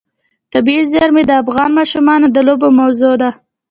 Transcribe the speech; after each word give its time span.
طبیعي 0.53 0.83
زیرمې 0.91 1.23
د 1.27 1.31
افغان 1.43 1.69
ماشومانو 1.79 2.27
د 2.31 2.37
لوبو 2.47 2.67
موضوع 2.79 3.13
ده. 3.21 3.29